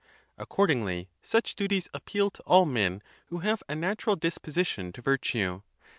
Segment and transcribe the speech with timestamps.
[0.35, 5.61] Accordingly, such duties appeal to all men who have a natural disposition to virtue.